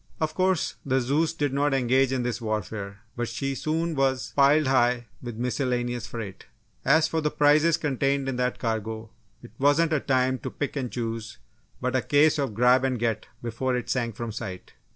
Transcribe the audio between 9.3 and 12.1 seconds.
it wasn't a time to pick and choose, but a